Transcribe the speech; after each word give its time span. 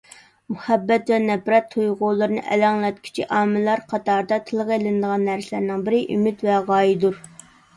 مۇھەببەت 0.51 1.11
ۋە 1.13 1.19
نەپرەت 1.25 1.67
تۇيغۇلىرىنى 1.75 2.43
ئەلەڭلەتكۈچى 2.55 3.27
ئامىللار 3.35 3.85
قاتارىدا 3.93 4.41
تىلغا 4.49 4.79
ئېلىنىدىغان 4.81 5.29
نەرسىلەرنىڭ 5.33 5.85
بىرى 5.91 6.01
ئۈمىد 6.17 6.43
ۋە 6.49 6.61
غايەدۇر. 6.73 7.23